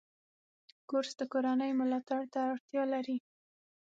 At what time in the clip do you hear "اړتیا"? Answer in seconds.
2.51-2.83